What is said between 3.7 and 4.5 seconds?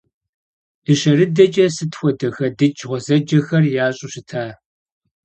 ящӏу щыта!